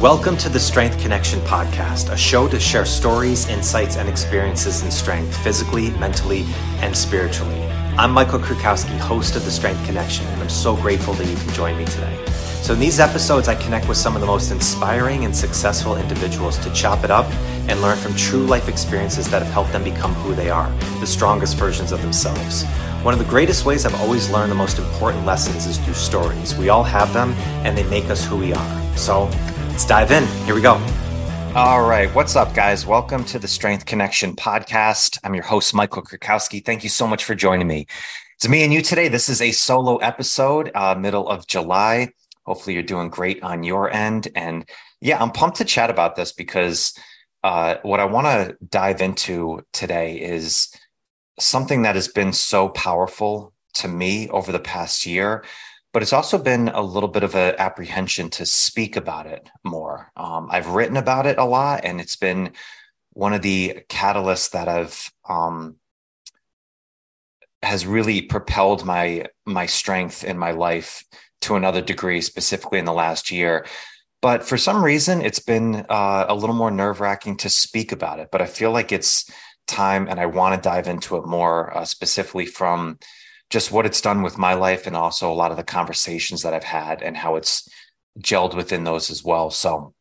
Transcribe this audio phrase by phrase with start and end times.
[0.00, 4.90] Welcome to the Strength Connection Podcast, a show to share stories, insights, and experiences in
[4.90, 6.44] strength physically, mentally,
[6.82, 7.62] and spiritually.
[7.96, 11.48] I'm Michael Kurkowski, host of the Strength Connection, and I'm so grateful that you can
[11.54, 12.22] join me today.
[12.60, 16.58] So, in these episodes, I connect with some of the most inspiring and successful individuals
[16.58, 17.24] to chop it up
[17.66, 20.70] and learn from true life experiences that have helped them become who they are,
[21.00, 22.64] the strongest versions of themselves.
[23.02, 26.54] One of the greatest ways I've always learned the most important lessons is through stories.
[26.54, 27.32] We all have them,
[27.64, 28.96] and they make us who we are.
[28.96, 29.30] So,
[29.76, 30.26] Let's dive in.
[30.46, 30.82] Here we go.
[31.54, 32.08] All right.
[32.14, 32.86] What's up, guys?
[32.86, 35.18] Welcome to the Strength Connection podcast.
[35.22, 36.64] I'm your host, Michael Kurkowski.
[36.64, 37.86] Thank you so much for joining me.
[38.36, 39.08] It's me and you today.
[39.08, 42.08] This is a solo episode, uh, middle of July.
[42.46, 44.28] Hopefully, you're doing great on your end.
[44.34, 44.66] And
[45.02, 46.98] yeah, I'm pumped to chat about this because
[47.44, 50.74] uh, what I want to dive into today is
[51.38, 55.44] something that has been so powerful to me over the past year
[55.96, 60.12] but it's also been a little bit of an apprehension to speak about it more.
[60.14, 62.52] Um, I've written about it a lot, and it's been
[63.14, 65.76] one of the catalysts that I've um,
[67.62, 71.02] has really propelled my my strength in my life
[71.40, 73.64] to another degree, specifically in the last year.
[74.20, 78.18] But for some reason, it's been uh, a little more nerve wracking to speak about
[78.18, 78.28] it.
[78.30, 79.30] But I feel like it's
[79.66, 82.98] time, and I want to dive into it more, uh, specifically from
[83.50, 86.54] just what it's done with my life and also a lot of the conversations that
[86.54, 87.68] I've had and how it's
[88.18, 89.50] gelled within those as well.
[89.50, 89.94] So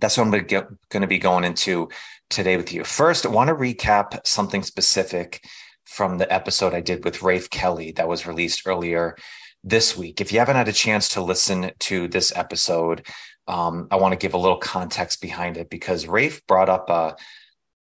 [0.00, 1.88] that's what I'm going to be going into
[2.30, 2.84] today with you.
[2.84, 5.44] First, I want to recap something specific
[5.84, 9.16] from the episode I did with Rafe Kelley that was released earlier
[9.62, 10.20] this week.
[10.20, 13.06] If you haven't had a chance to listen to this episode,
[13.46, 17.16] um, I want to give a little context behind it because Rafe brought up a,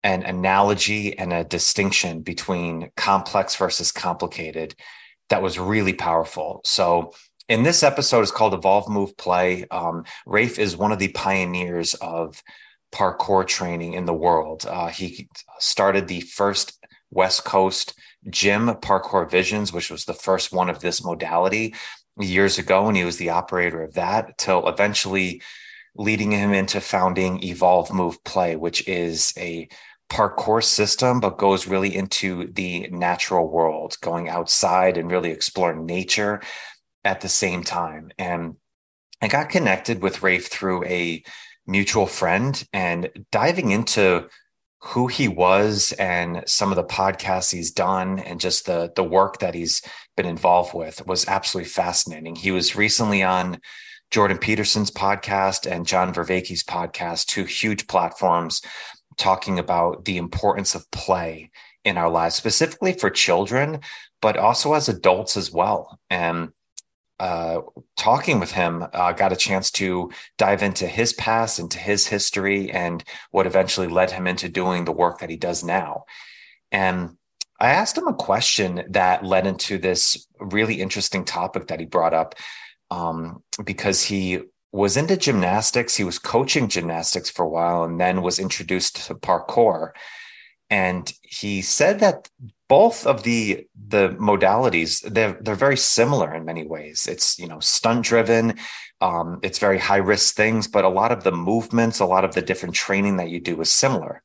[0.04, 4.76] an analogy and a distinction between complex versus complicated
[5.30, 6.62] that was really powerful.
[6.66, 7.14] So,
[7.50, 9.66] in this episode, is called Evolve, Move, Play.
[9.70, 12.42] Um, Rafe is one of the pioneers of
[12.94, 14.66] parkour training in the world.
[14.68, 15.28] Uh, he
[15.60, 16.80] started the first
[17.12, 17.96] West Coast
[18.30, 21.76] gym, Parkour Visions, which was the first one of this modality
[22.20, 25.42] years ago, and he was the operator of that till eventually
[25.96, 29.68] leading him into founding Evolve, Move, Play, which is a
[30.10, 36.42] parkour system, but goes really into the natural world, going outside and really exploring nature
[37.04, 38.12] at the same time.
[38.18, 38.56] And
[39.22, 41.24] I got connected with Rafe through a
[41.66, 44.28] mutual friend and diving into
[44.82, 49.40] who he was and some of the podcasts he's done and just the the work
[49.40, 49.82] that he's
[50.18, 52.36] been involved with was absolutely fascinating.
[52.36, 53.60] He was recently on
[54.12, 58.62] Jordan Peterson's podcast and John Vervaeke's podcast, two huge platforms
[59.18, 61.52] talking about the importance of play
[61.84, 63.80] in our lives, specifically for children,
[64.22, 66.00] but also as adults as well.
[66.10, 66.54] And
[67.20, 67.62] uh,
[67.98, 72.72] talking with him, uh, got a chance to dive into his past, into his history,
[72.72, 76.06] and what eventually led him into doing the work that he does now.
[76.72, 77.18] And
[77.60, 82.14] I asked him a question that led into this really interesting topic that he brought
[82.14, 82.36] up
[82.92, 84.40] um, because he
[84.74, 85.96] was into gymnastics.
[85.96, 89.92] He was coaching gymnastics for a while and then was introduced to parkour.
[90.70, 92.30] And he said that
[92.68, 97.08] both of the the modalities they're they're very similar in many ways.
[97.08, 98.58] It's you know stunt driven,
[99.00, 102.34] um, it's very high risk things, but a lot of the movements, a lot of
[102.34, 104.24] the different training that you do is similar.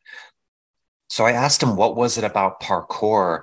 [1.11, 3.43] So I asked him what was it about parkour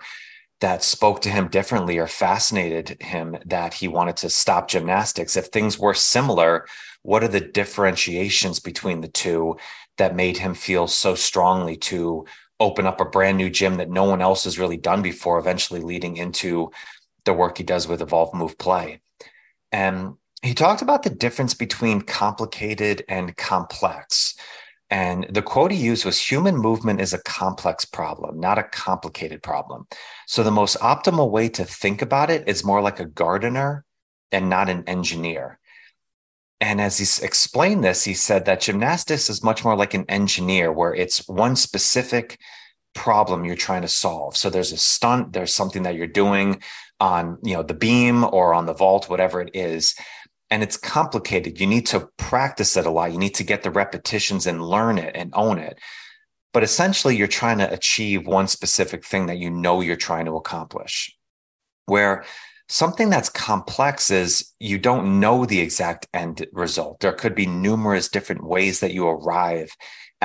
[0.66, 5.38] that spoke to him differently or fascinated him that he wanted to stop gymnastics.
[5.38, 6.66] If things were similar,
[7.04, 9.58] what are the differentiations between the two
[10.00, 12.26] that made him feel so strongly to
[12.60, 15.82] open up a brand new gym that no one else has really done before, eventually
[15.82, 16.72] leading into
[17.26, 19.02] the work he does with Evolve Move Play.
[19.72, 24.34] And he talked about the difference between complicated and complex.
[24.90, 29.42] And the quote he used was human movement is a complex problem, not a complicated
[29.42, 29.88] problem.
[30.28, 33.84] So the most optimal way to think about it is more like a gardener
[34.32, 35.60] and not an engineer.
[36.62, 40.72] And as he explained this, he said that gymnastics is much more like an engineer,
[40.72, 42.40] where it's one specific
[42.94, 44.38] problem you're trying to solve.
[44.38, 46.62] So there's a stunt, there's something that you're doing
[47.00, 49.96] on, you know, the beam or on the vault, whatever it is.
[50.52, 51.60] And it's complicated.
[51.60, 53.12] You need to practice it a lot.
[53.12, 55.80] You need to get the repetitions and learn it and own it.
[56.54, 60.38] But essentially, you're trying to achieve one specific thing that you know you're trying to
[60.38, 61.16] accomplish.
[61.88, 62.24] Where
[62.68, 67.00] Something that's complex is you don't know the exact end result.
[67.00, 69.70] There could be numerous different ways that you arrive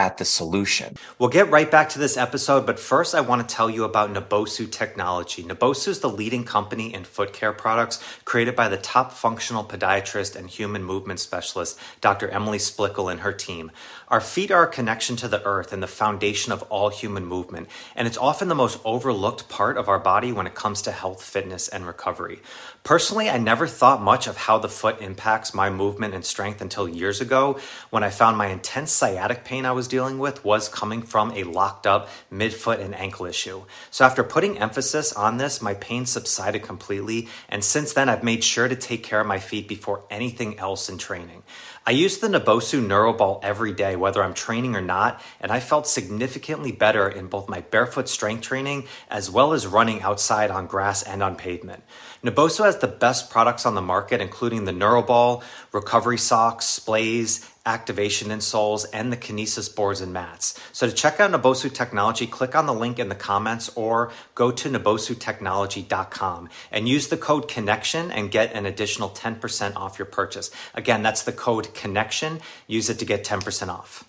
[0.00, 0.96] at the solution.
[1.18, 4.10] We'll get right back to this episode, but first I want to tell you about
[4.10, 5.42] Naboso Technology.
[5.42, 10.36] Naboso is the leading company in foot care products created by the top functional podiatrist
[10.36, 12.30] and human movement specialist, Dr.
[12.30, 13.70] Emily Splichal and her team.
[14.08, 17.68] Our feet are a connection to the earth and the foundation of all human movement,
[17.94, 21.22] and it's often the most overlooked part of our body when it comes to health,
[21.22, 22.40] fitness, and recovery.
[22.84, 26.88] Personally, I never thought much of how the foot impacts my movement and strength until
[26.88, 27.60] years ago
[27.90, 31.44] when I found my intense sciatic pain I was dealing with was coming from a
[31.44, 33.64] locked up midfoot and ankle issue.
[33.90, 38.42] So, after putting emphasis on this, my pain subsided completely, and since then, I've made
[38.42, 41.42] sure to take care of my feet before anything else in training.
[41.86, 45.86] I use the Naboso Neuroball every day, whether I'm training or not, and I felt
[45.86, 51.02] significantly better in both my barefoot strength training as well as running outside on grass
[51.02, 51.82] and on pavement.
[52.22, 55.42] Naboso has the best products on the market, including the Neuroball,
[55.72, 60.58] recovery socks, splays, activation insoles, and the Kinesis boards and mats.
[60.72, 64.50] So to check out Naboso Technology, click on the link in the comments or go
[64.50, 70.50] to nabosotechnology.com and use the code connection and get an additional 10% off your purchase.
[70.74, 72.40] Again, that's the code connection.
[72.66, 74.04] Use it to get 10% off.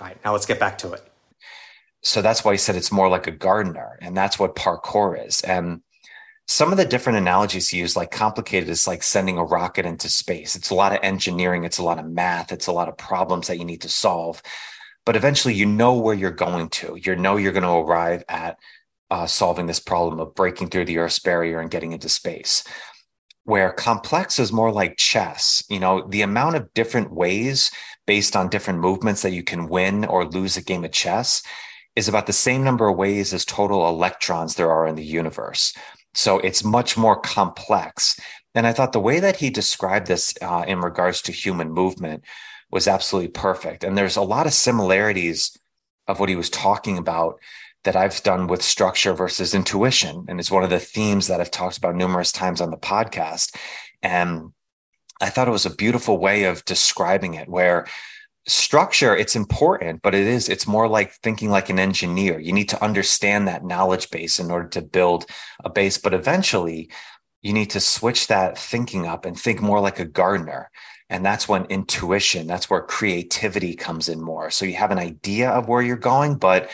[0.00, 1.02] All right, now let's get back to it.
[2.02, 5.42] So that's why he said it's more like a gardener, and that's what parkour is.
[5.42, 5.82] And
[6.50, 10.56] some of the different analogies used, like complicated, is like sending a rocket into space.
[10.56, 13.46] It's a lot of engineering, it's a lot of math, it's a lot of problems
[13.46, 14.42] that you need to solve.
[15.06, 16.98] But eventually, you know where you're going to.
[17.00, 18.58] You know you're going to arrive at
[19.12, 22.64] uh, solving this problem of breaking through the Earth's barrier and getting into space.
[23.44, 27.70] Where complex is more like chess, you know, the amount of different ways
[28.08, 31.44] based on different movements that you can win or lose a game of chess
[31.94, 35.74] is about the same number of ways as total electrons there are in the universe.
[36.14, 38.18] So it's much more complex.
[38.54, 42.24] And I thought the way that he described this uh, in regards to human movement
[42.70, 43.84] was absolutely perfect.
[43.84, 45.56] And there's a lot of similarities
[46.08, 47.38] of what he was talking about
[47.84, 50.26] that I've done with structure versus intuition.
[50.28, 53.56] And it's one of the themes that I've talked about numerous times on the podcast.
[54.02, 54.52] And
[55.20, 57.86] I thought it was a beautiful way of describing it, where
[58.46, 62.38] structure it's important but it is it's more like thinking like an engineer.
[62.38, 65.26] You need to understand that knowledge base in order to build
[65.62, 66.90] a base but eventually
[67.42, 70.70] you need to switch that thinking up and think more like a gardener.
[71.08, 74.50] And that's when intuition that's where creativity comes in more.
[74.50, 76.70] So you have an idea of where you're going but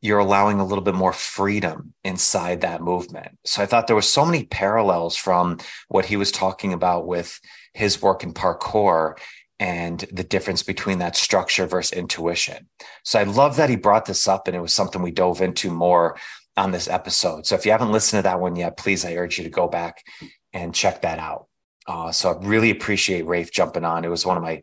[0.00, 3.38] you're allowing a little bit more freedom inside that movement.
[3.44, 5.58] So i thought there were so many parallels from
[5.88, 7.40] what he was talking about with
[7.72, 9.18] his work in parkour
[9.60, 12.68] and the difference between that structure versus intuition.
[13.04, 15.70] So I love that he brought this up and it was something we dove into
[15.70, 16.16] more
[16.56, 17.46] on this episode.
[17.46, 19.68] So if you haven't listened to that one yet, please, I urge you to go
[19.68, 20.04] back
[20.52, 21.46] and check that out.
[21.86, 24.04] Uh, so I really appreciate Rafe jumping on.
[24.04, 24.62] It was one of my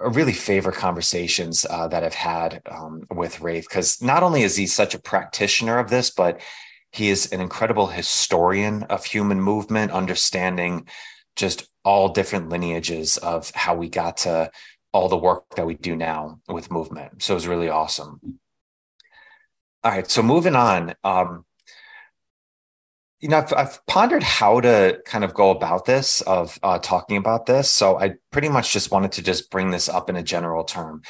[0.00, 4.66] really favorite conversations uh, that I've had um, with Rafe because not only is he
[4.66, 6.40] such a practitioner of this, but
[6.92, 10.88] he is an incredible historian of human movement, understanding
[11.38, 14.50] just all different lineages of how we got to
[14.92, 17.22] all the work that we do now with movement.
[17.22, 18.20] So it was really awesome.
[19.84, 20.94] All right, so moving on.
[21.04, 21.44] Um,
[23.20, 27.16] you know, I've, I've, pondered how to kind of go about this of uh, talking
[27.16, 27.68] about this.
[27.68, 31.02] So I pretty much just wanted to just bring this up in a general term.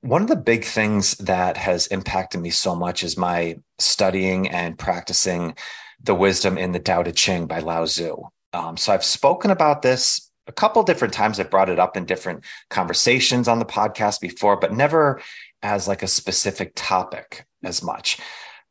[0.00, 4.78] One of the big things that has impacted me so much is my studying and
[4.78, 5.54] practicing
[6.02, 8.16] the wisdom in the Tao Te Ching by Lao Tzu.
[8.54, 11.40] Um, so I've spoken about this a couple different times.
[11.40, 15.20] I've brought it up in different conversations on the podcast before, but never
[15.62, 18.18] as like a specific topic as much.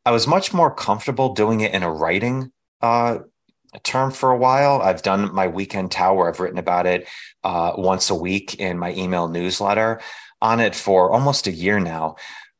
[0.06, 3.18] I was much more comfortable doing it in a writing uh,
[3.82, 4.80] term for a while.
[4.80, 6.28] I've done my weekend tower.
[6.28, 7.08] I've written about it
[7.42, 10.00] uh, once a week in my email newsletter
[10.40, 12.16] on it for almost a year now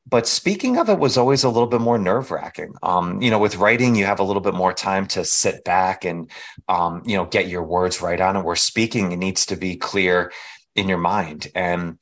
[0.07, 2.75] but speaking of it was always a little bit more nerve wracking.
[2.83, 6.05] Um, you know, with writing, you have a little bit more time to sit back
[6.05, 6.31] and,
[6.69, 8.45] um, you know, get your words right on it.
[8.45, 10.31] Where speaking, it needs to be clear
[10.75, 11.49] in your mind.
[11.55, 11.99] And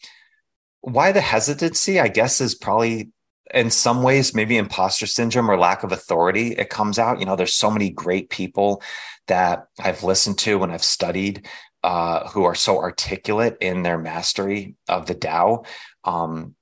[0.80, 3.10] why the hesitancy, I guess, is probably
[3.54, 6.52] in some ways maybe imposter syndrome or lack of authority.
[6.52, 7.20] It comes out.
[7.20, 8.82] You know, there's so many great people
[9.28, 11.46] that I've listened to and I've studied
[11.84, 15.64] uh, who are so articulate in their mastery of the Tao.
[16.04, 16.54] Um,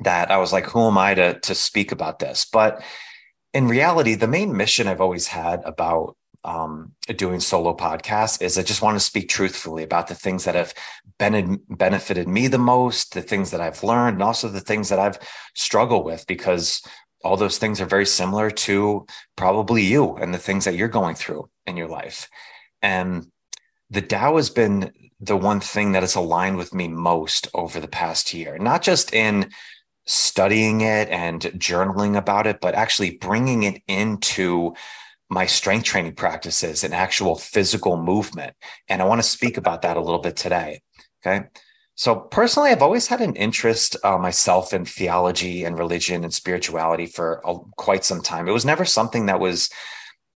[0.00, 2.46] that I was like, who am I to to speak about this?
[2.50, 2.82] But
[3.52, 8.62] in reality, the main mission I've always had about um, doing solo podcasts is I
[8.62, 10.74] just want to speak truthfully about the things that have
[11.18, 14.98] been, benefited me the most, the things that I've learned, and also the things that
[14.98, 15.18] I've
[15.54, 16.82] struggled with because
[17.24, 21.14] all those things are very similar to probably you and the things that you're going
[21.14, 22.28] through in your life.
[22.82, 23.26] And
[23.88, 27.88] the Tao has been the one thing that has aligned with me most over the
[27.88, 29.50] past year, not just in
[30.06, 34.74] studying it and journaling about it, but actually bringing it into
[35.30, 38.54] my strength training practices and actual physical movement.
[38.88, 40.82] And I want to speak about that a little bit today.
[41.26, 41.46] Okay.
[41.96, 47.06] So, personally, I've always had an interest uh, myself in theology and religion and spirituality
[47.06, 48.48] for a, quite some time.
[48.48, 49.70] It was never something that was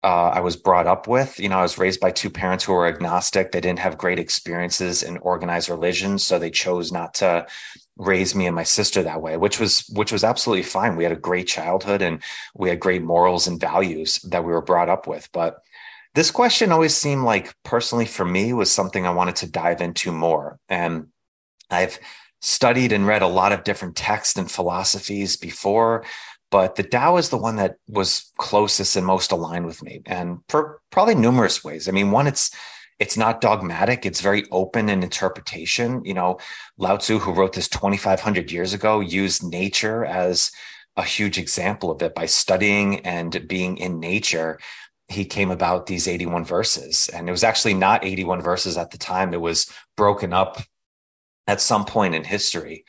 [0.05, 1.41] uh, I was brought up with.
[1.41, 3.51] You know, I was raised by two parents who were agnostic.
[3.51, 7.47] They didn't have great experiences in organized religion, so they chose not to
[7.97, 10.97] raise me and my sister that way, which was which was absolutely fine.
[10.97, 12.23] We had a great childhood and
[12.55, 15.31] we had great morals and values that we were brought up with.
[15.33, 15.63] But
[16.15, 20.13] this question always seemed like personally for me was something I wanted to dive into
[20.13, 20.59] more.
[20.69, 21.09] And
[21.71, 21.99] I've
[22.45, 26.05] studied and read a lot of different texts and philosophies before,
[26.55, 30.39] but the Tao is the one that was closest and most aligned with me, and
[30.49, 31.89] for probably numerous ways.
[31.89, 32.55] I mean, one, it's
[33.01, 36.05] it's not dogmatic; it's very open in interpretation.
[36.05, 36.39] You know,
[36.79, 40.53] Lao Tzu, who wrote this 2,500 years ago, used nature as
[40.97, 44.61] a huge example of it by studying and being in nature
[45.09, 48.97] he came about these 81 verses and it was actually not 81 verses at the
[48.97, 50.63] time it was broken up
[51.47, 52.85] at some point in history.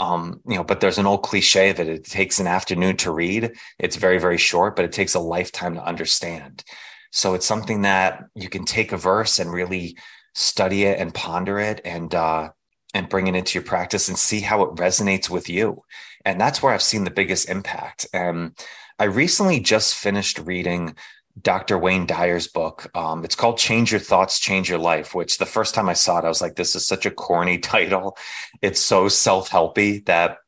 [0.00, 3.52] Um, you know, but there's an old cliche that it takes an afternoon to read.
[3.78, 6.64] It's very, very short, but it takes a lifetime to understand.
[7.12, 9.98] So it's something that you can take a verse and really
[10.34, 12.48] study it and ponder it and uh,
[12.94, 15.82] and bring it into your practice and see how it resonates with you.
[16.24, 18.06] And that's where I've seen the biggest impact.
[18.14, 18.56] And
[18.98, 20.96] I recently just finished reading
[21.40, 21.78] Dr.
[21.78, 22.90] Wayne Dyer's book.
[22.94, 26.18] Um, it's called Change Your Thoughts, Change Your Life, which the first time I saw
[26.18, 28.16] it, I was like, this is such a corny title.
[28.62, 30.38] It's so self helpy that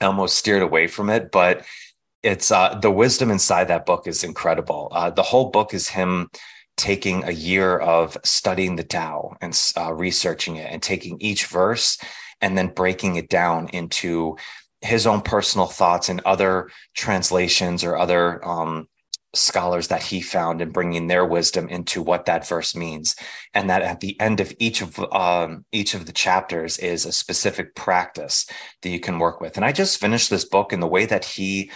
[0.00, 1.30] I almost steered away from it.
[1.30, 1.64] But
[2.22, 4.88] it's uh, the wisdom inside that book is incredible.
[4.92, 6.30] Uh, the whole book is him
[6.76, 11.98] taking a year of studying the Tao and uh, researching it and taking each verse
[12.40, 14.36] and then breaking it down into
[14.80, 18.88] his own personal thoughts and other translations or other um,
[19.34, 23.14] scholars that he found and bringing their wisdom into what that verse means.
[23.54, 27.12] And that at the end of each of um, each of the chapters is a
[27.12, 28.46] specific practice
[28.82, 29.56] that you can work with.
[29.56, 31.70] And i just finished this book and the way that he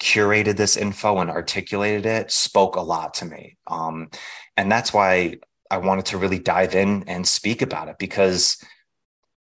[0.00, 3.56] curated this info and articulated it spoke a lot to me.
[3.66, 4.10] Um,
[4.56, 5.36] and that's why
[5.70, 8.62] i wanted to really dive in and speak about it because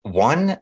[0.03, 0.58] one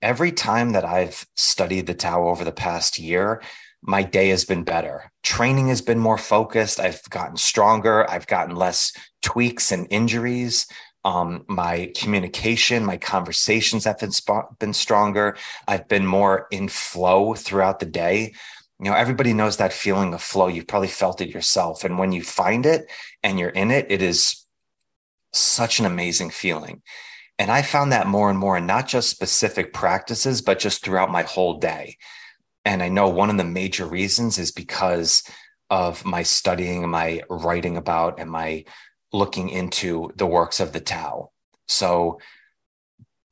[0.00, 3.42] every time that i've studied the tao over the past year
[3.82, 5.10] my day has been better.
[5.22, 6.78] Training has been more focused.
[6.78, 8.08] I've gotten stronger.
[8.08, 10.66] I've gotten less tweaks and injuries.
[11.04, 15.36] Um, my communication, my conversations have been, sp- been stronger.
[15.66, 18.34] I've been more in flow throughout the day.
[18.78, 20.46] You know, everybody knows that feeling of flow.
[20.46, 21.82] You've probably felt it yourself.
[21.82, 22.86] And when you find it
[23.22, 24.44] and you're in it, it is
[25.32, 26.82] such an amazing feeling.
[27.38, 31.10] And I found that more and more, and not just specific practices, but just throughout
[31.10, 31.96] my whole day.
[32.64, 35.22] And I know one of the major reasons is because
[35.70, 38.64] of my studying, my writing about, and my
[39.12, 41.30] looking into the works of the Tao.
[41.66, 42.18] So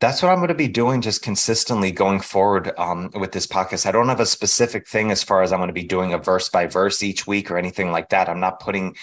[0.00, 3.84] that's what I'm going to be doing just consistently going forward um, with this podcast.
[3.84, 6.18] I don't have a specific thing as far as I'm going to be doing a
[6.18, 8.28] verse by verse each week or anything like that.
[8.28, 8.96] I'm not putting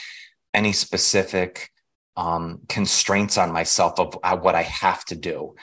[0.56, 1.72] any specific
[2.16, 5.54] um, constraints on myself of uh, what I have to do.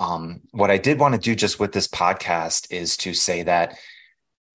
[0.00, 3.76] Um, what I did want to do just with this podcast is to say that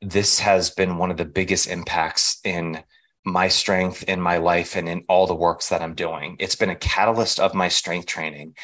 [0.03, 2.83] this has been one of the biggest impacts in
[3.25, 6.35] my strength in my life and in all the works that I'm doing.
[6.39, 8.55] It's been a catalyst of my strength training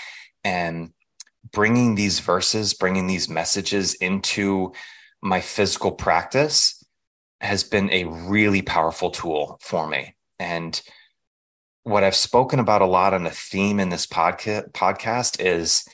[0.43, 0.91] and
[1.51, 4.74] bringing these verses, bringing these messages into
[5.22, 6.84] my physical practice
[7.41, 10.15] has been a really powerful tool for me.
[10.39, 10.81] And
[11.84, 15.88] what I've spoken about a lot on the theme in this podca- podcast is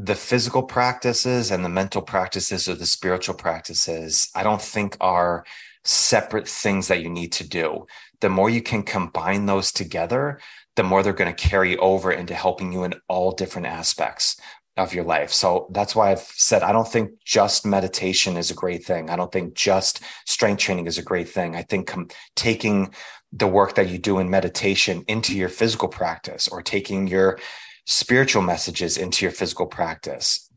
[0.00, 5.44] the physical practices and the mental practices or the spiritual practices, I don't think are
[5.84, 7.86] separate things that you need to do.
[8.20, 10.38] The more you can combine those together,
[10.76, 14.40] the more they're going to carry over into helping you in all different aspects
[14.76, 15.32] of your life.
[15.32, 19.10] So that's why I've said I don't think just meditation is a great thing.
[19.10, 21.56] I don't think just strength training is a great thing.
[21.56, 22.94] I think com- taking
[23.32, 27.40] the work that you do in meditation into your physical practice or taking your
[27.88, 30.50] spiritual messages into your physical practice,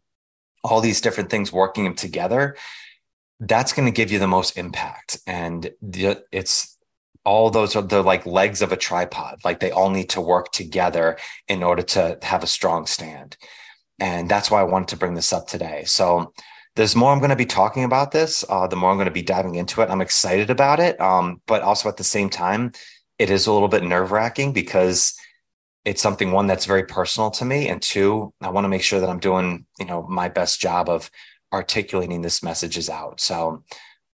[0.65, 2.57] all these different things working them together,
[3.39, 5.17] that's going to give you the most impact.
[5.25, 6.77] And the, it's
[7.23, 9.39] all those are the like legs of a tripod.
[9.45, 13.37] Like they all need to work together in order to have a strong stand.
[13.97, 15.85] And that's why I wanted to bring this up today.
[15.85, 16.33] So
[16.75, 18.43] there's more I'm going to be talking about this.
[18.49, 19.89] Uh, the more I'm going to be diving into it.
[19.89, 20.99] I'm excited about it.
[20.99, 22.73] Um, but also at the same time,
[23.17, 25.15] it is a little bit nerve wracking because
[25.83, 28.99] it's something one that's very personal to me and two i want to make sure
[28.99, 31.09] that i'm doing you know my best job of
[31.53, 33.19] articulating this message is out.
[33.19, 33.63] So,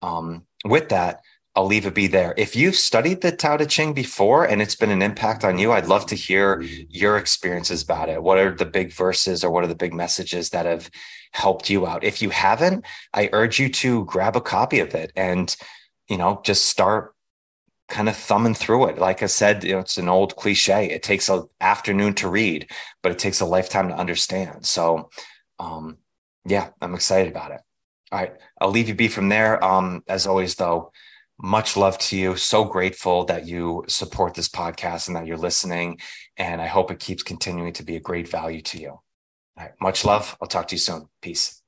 [0.02, 1.20] um, with that,
[1.54, 2.34] I'll leave it be there.
[2.36, 5.72] If you've studied the Tao Te Ching before and it's been an impact on you,
[5.72, 8.22] I'd love to hear your experiences about it.
[8.22, 10.88] What are the big verses or what are the big messages that have
[11.32, 12.04] helped you out?
[12.04, 15.54] If you haven't, I urge you to grab a copy of it and,
[16.08, 17.14] you know, just start
[17.88, 18.98] kind of thumbing through it.
[18.98, 20.90] Like I said, you know, it's an old cliche.
[20.90, 22.70] It takes an afternoon to read,
[23.02, 24.66] but it takes a lifetime to understand.
[24.66, 25.10] So,
[25.58, 25.98] um,
[26.44, 27.60] yeah, I'm excited about it.
[28.12, 29.62] All right, I'll leave you be from there.
[29.62, 30.92] Um, as always, though,
[31.40, 32.36] much love to you.
[32.36, 35.98] So grateful that you support this podcast and that you're listening.
[36.36, 38.90] And I hope it keeps continuing to be a great value to you.
[38.90, 39.02] All
[39.56, 40.36] right, much love.
[40.40, 41.08] I'll talk to you soon.
[41.20, 41.62] Peace.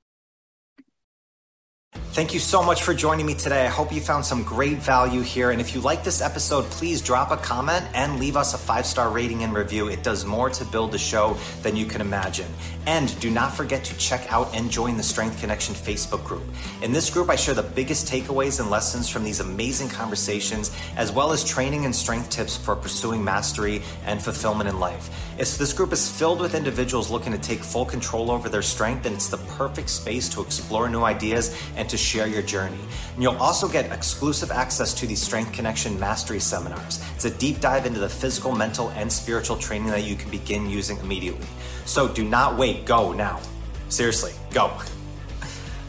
[2.13, 3.65] Thank you so much for joining me today.
[3.65, 5.53] I hope you found some great value here.
[5.53, 8.85] And if you like this episode, please drop a comment and leave us a five
[8.85, 9.87] star rating and review.
[9.89, 12.49] It does more to build the show than you can imagine.
[12.87, 16.43] And do not forget to check out and join the Strength Connection Facebook group.
[16.83, 21.13] In this group, I share the biggest takeaways and lessons from these amazing conversations, as
[21.13, 25.11] well as training and strength tips for pursuing mastery and fulfillment in life.
[25.39, 29.07] It's, this group is filled with individuals looking to take full control over their strength,
[29.07, 32.79] and it's the perfect space to explore new ideas and to share your journey.
[33.15, 37.03] And you'll also get exclusive access to the Strength Connection Mastery Seminars.
[37.15, 40.69] It's a deep dive into the physical, mental, and spiritual training that you can begin
[40.69, 41.47] using immediately.
[41.85, 43.41] So do not wait, go now.
[43.89, 44.73] Seriously, go.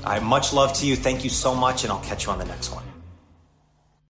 [0.04, 0.96] Right, much love to you.
[0.96, 2.91] Thank you so much, and I'll catch you on the next one.